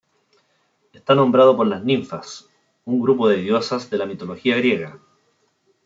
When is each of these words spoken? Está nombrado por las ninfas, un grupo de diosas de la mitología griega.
Está 0.93 1.13
nombrado 1.13 1.55
por 1.55 1.67
las 1.67 1.83
ninfas, 1.83 2.47
un 2.85 2.99
grupo 3.03 3.27
de 3.29 3.37
diosas 3.43 3.87
de 3.91 3.99
la 3.99 4.07
mitología 4.07 4.55
griega. 4.57 4.97